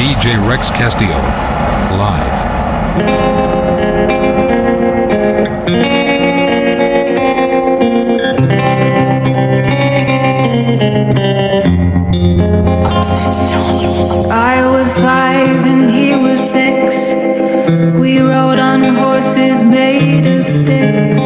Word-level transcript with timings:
DJ 0.00 0.34
Rex 0.48 0.70
Castillo. 0.70 1.18
Live. 2.00 2.38
I 14.30 14.70
was 14.72 14.96
five 14.96 15.66
and 15.66 15.90
he 15.90 16.16
was 16.16 16.40
six. 16.50 17.12
We 18.00 18.20
rode 18.20 18.58
on 18.58 18.94
horses 18.94 19.62
made 19.62 20.26
of 20.26 20.46
sticks. 20.46 21.20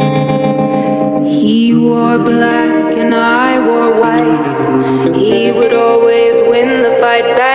He 1.25 1.73
wore 1.73 2.17
black 2.17 2.93
and 2.93 3.15
I 3.15 3.57
wore 3.65 4.01
white. 4.01 5.15
He 5.15 5.53
would 5.53 5.71
always 5.71 6.35
win 6.49 6.81
the 6.81 6.91
fight. 6.99 7.35
Shot 7.37 7.54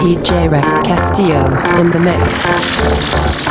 DJ 0.00 0.50
Rex 0.50 0.74
Castillo 0.80 1.46
in 1.80 1.90
the 1.90 1.98
mix. 1.98 3.47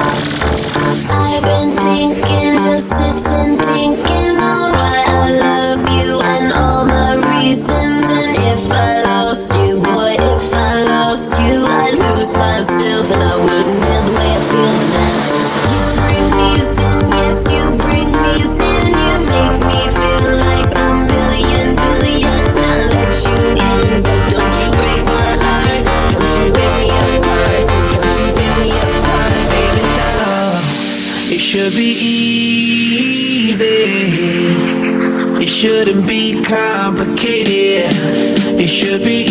Myself 12.36 13.10
and 13.12 13.24
I 13.24 13.36
wouldn't 13.38 13.84
feel 13.86 14.04
the 14.04 14.12
way 14.12 14.36
I 14.36 14.40
feel 14.42 14.78
now. 14.94 15.12
You 15.72 15.82
bring 15.96 16.28
me 16.38 16.50
sin, 16.60 17.00
yes, 17.10 17.40
you 17.50 17.64
bring 17.82 18.12
me 18.12 18.36
sin. 18.44 18.84
You 18.88 19.16
make 19.32 19.60
me 19.66 19.80
feel 20.00 20.28
like 20.46 20.72
a 20.76 20.78
million 21.08 21.68
billion. 21.76 22.44
I 22.58 22.60
let 22.94 23.14
you 23.24 23.38
in, 23.56 24.04
but 24.04 24.20
don't 24.30 24.56
you 24.62 24.70
break 24.76 25.02
my 25.06 25.32
heart. 25.40 25.82
Don't 26.12 26.32
you 26.38 26.46
rip 26.52 26.72
me 26.78 26.90
apart. 26.92 27.64
Don't 27.96 28.16
you 28.20 28.28
rip 28.38 28.54
me 28.60 28.70
apart, 28.76 29.42
baby. 29.54 29.86
Oh, 30.28 30.60
It 31.32 31.40
should 31.40 31.74
be 31.76 31.92
easy. 33.48 33.80
It 35.44 35.50
shouldn't 35.50 36.06
be 36.08 36.44
complicated. 36.44 37.92
It 38.60 38.68
should 38.68 39.04
be 39.04 39.24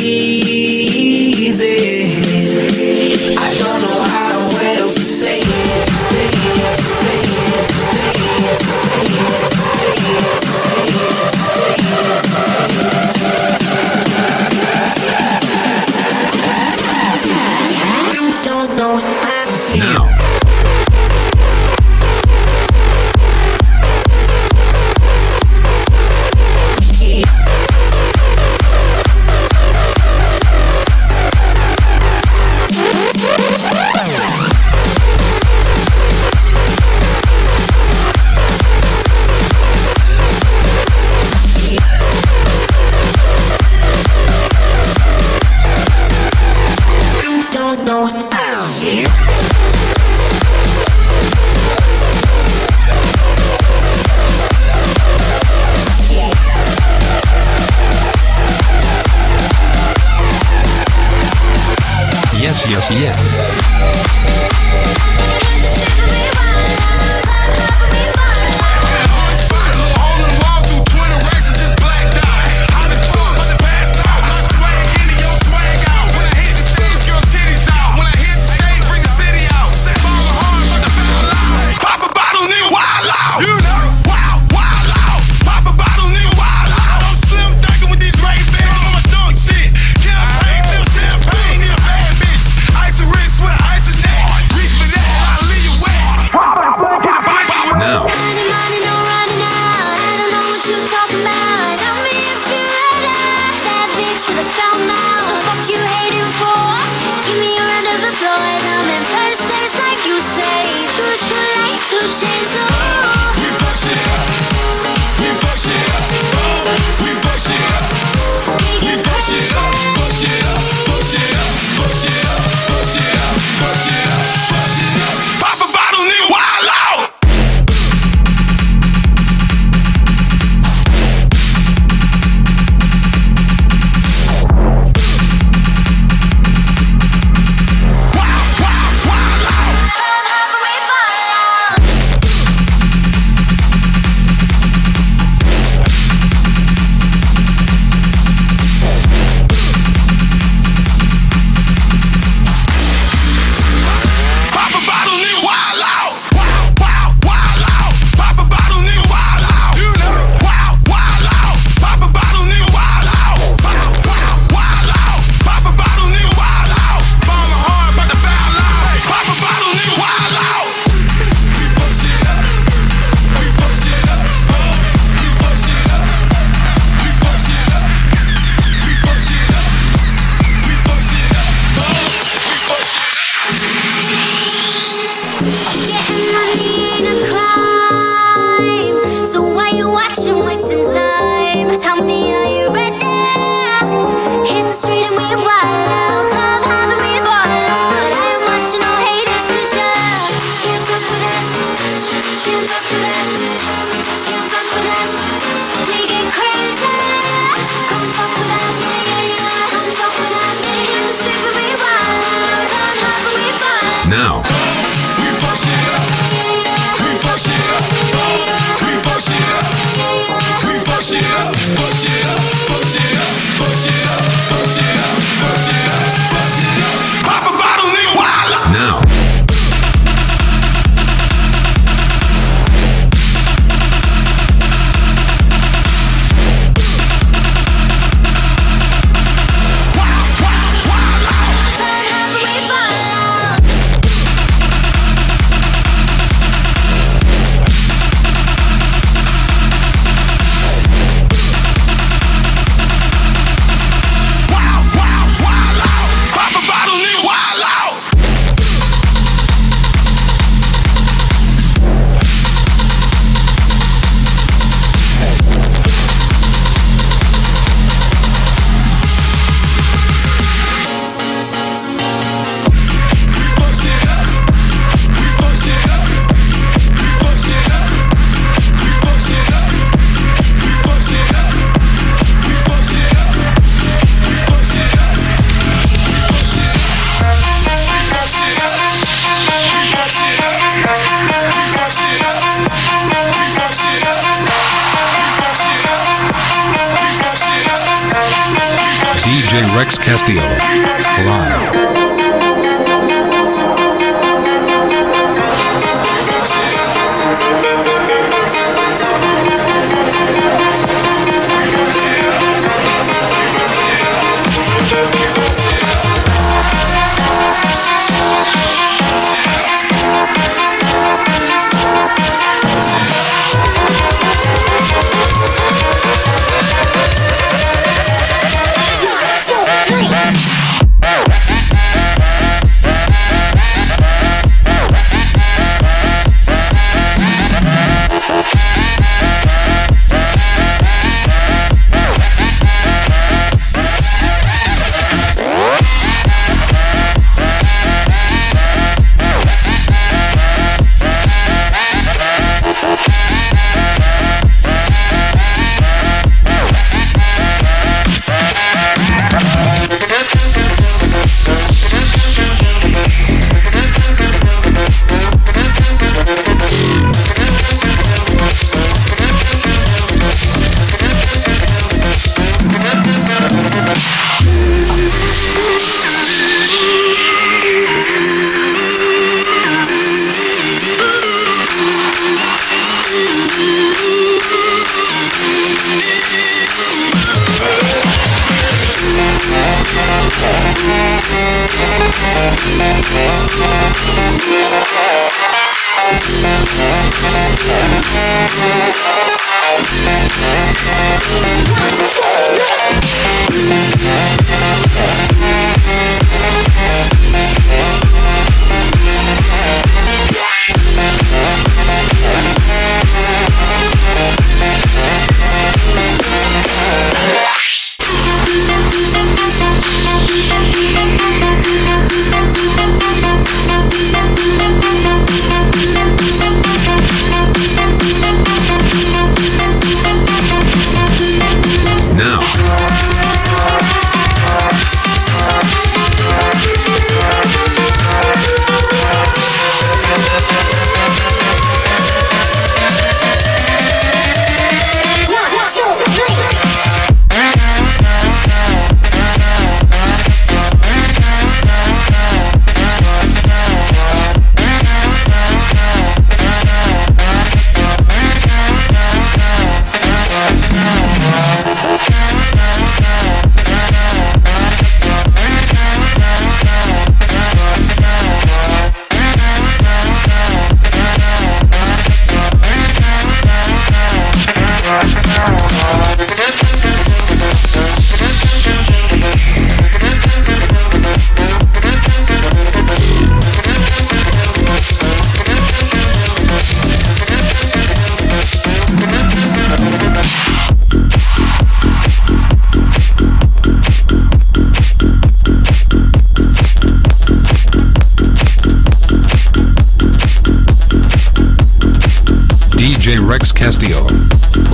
Rex 503.26 503.50
Castillo. 503.50 504.06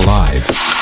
Live. 0.05 0.72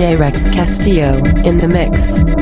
DJ 0.00 0.18
Rex 0.18 0.48
Castillo 0.48 1.22
in 1.44 1.58
the 1.58 1.68
mix. 1.68 2.39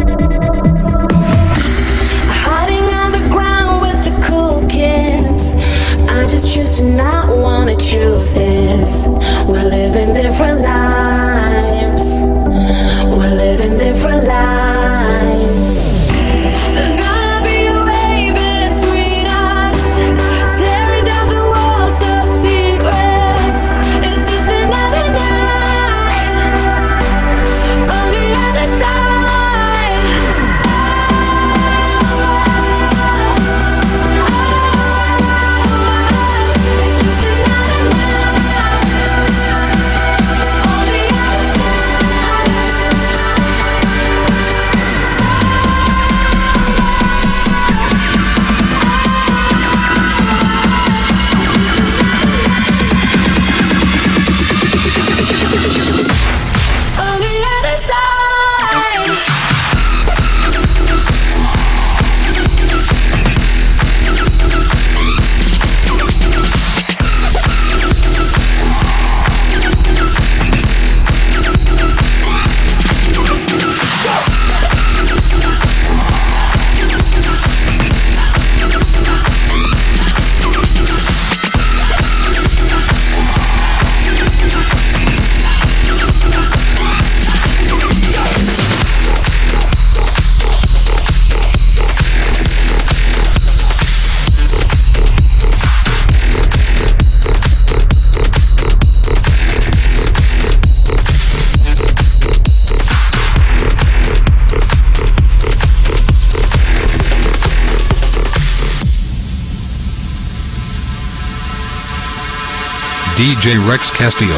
DJ 113.18 113.58
Rex 113.68 113.90
Castillo. 113.90 114.30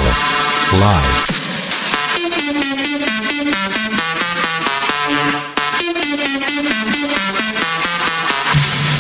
Live. 0.81 1.05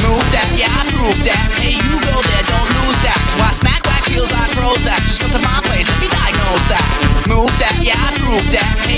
Move 0.05 0.29
that, 0.37 0.53
yeah, 0.53 0.69
I 0.69 0.85
prove 0.93 1.17
that. 1.25 1.41
Hey, 1.65 1.81
you 1.81 1.97
go 1.97 2.13
there, 2.13 2.45
don't 2.45 2.69
lose 2.85 3.01
that. 3.09 3.17
Why 3.41 3.57
snack 3.57 3.81
whack 3.89 4.05
heels 4.05 4.29
like 4.29 4.53
Prozac? 4.53 5.01
Just 5.09 5.25
come 5.25 5.33
to 5.33 5.41
my 5.41 5.61
place, 5.65 5.89
let 5.89 6.01
me 6.05 6.13
diagnose 6.13 6.69
that. 6.69 6.85
Move 7.33 7.49
that, 7.57 7.73
yeah, 7.81 7.97
I 7.97 8.13
prove 8.21 8.45
that. 8.53 8.90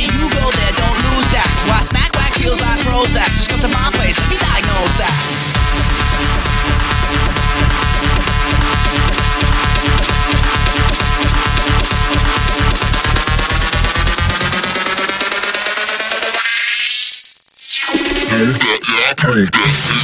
Move 19.24 20.01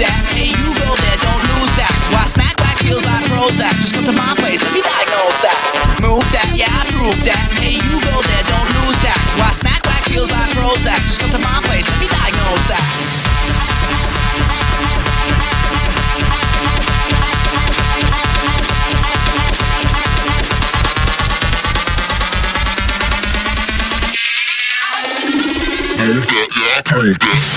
that. 0.00 0.12
Hey, 0.36 0.52
you 0.52 0.68
go 0.76 0.90
there, 0.92 1.18
don't 1.24 1.44
lose 1.56 1.72
that. 1.80 1.92
Why 2.12 2.24
snack 2.28 2.56
whack 2.60 2.76
heels 2.84 3.04
like 3.04 3.24
Prozac? 3.32 3.72
Just 3.80 3.94
come 3.94 4.04
to 4.04 4.12
my 4.12 4.32
place, 4.36 4.60
let 4.60 4.72
me 4.76 4.82
diagnose 4.84 5.40
that. 5.40 5.56
Move 6.04 6.26
that, 6.36 6.48
yeah, 6.52 6.68
I 6.68 6.84
prove 6.92 7.16
that. 7.24 7.40
Hey, 7.56 7.80
you 7.80 7.96
go 8.04 8.16
there, 8.20 8.44
don't 8.44 8.68
lose 8.82 8.98
that. 9.04 9.16
Why 9.40 9.50
snack 9.56 9.80
whack 9.88 10.04
heels 10.08 10.28
like 10.32 10.50
Prozac? 10.52 11.00
Just 11.08 11.20
come 11.20 11.32
to 11.32 11.40
my 11.40 11.58
place, 11.64 11.88
let 11.88 11.98
me 12.00 12.08
diagnose 12.12 12.66
that. 12.68 12.84
Now. 27.16 27.55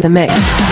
The 0.00 0.08
mix. 0.08 0.67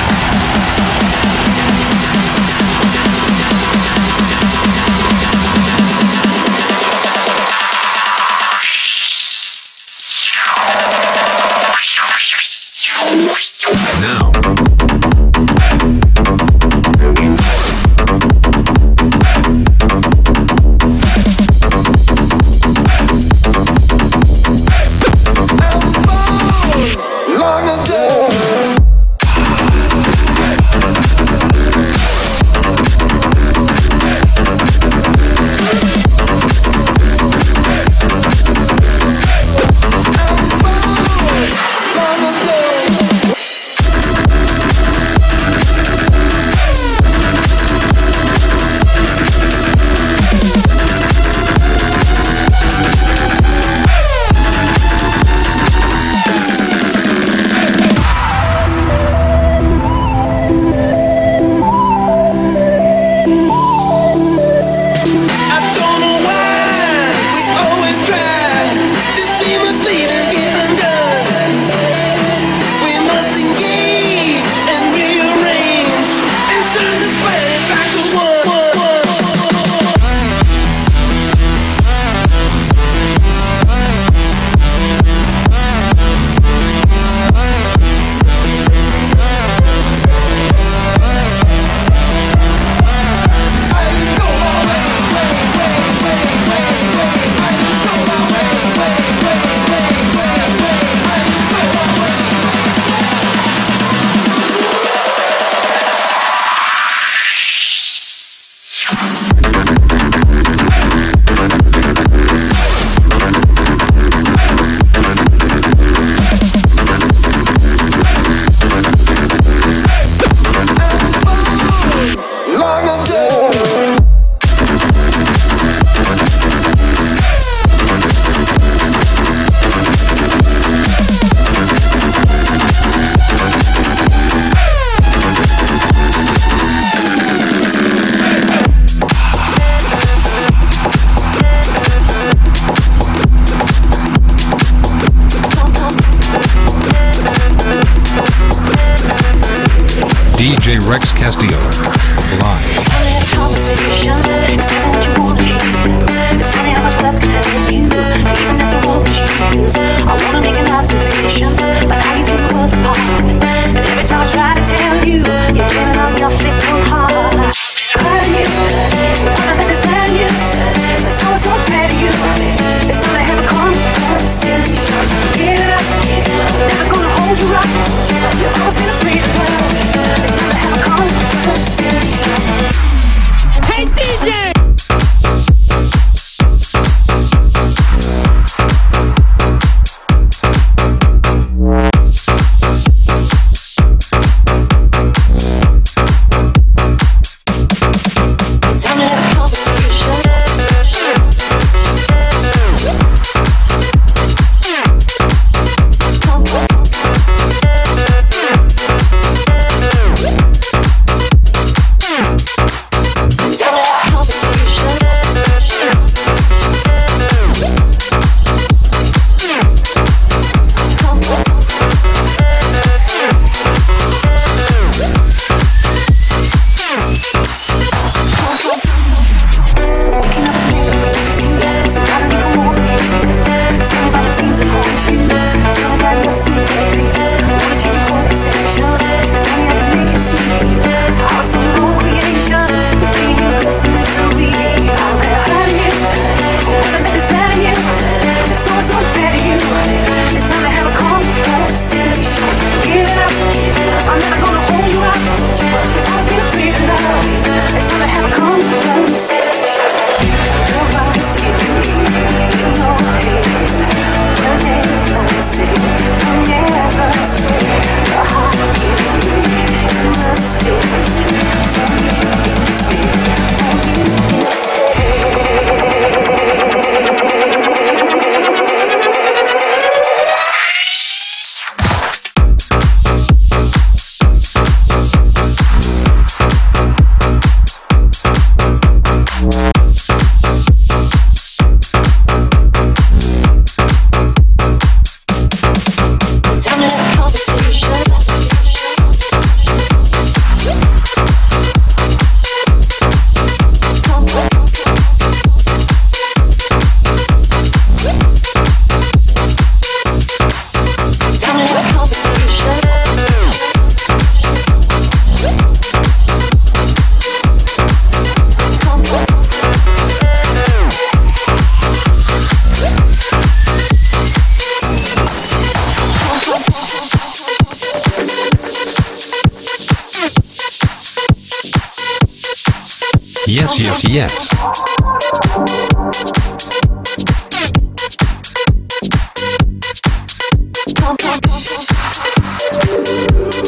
Yes. 334.16 334.48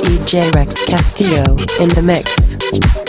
DJ 0.05 0.51
Rex 0.55 0.87
Castillo 0.87 1.43
in 1.79 1.89
the 1.91 2.03
mix. 2.03 3.08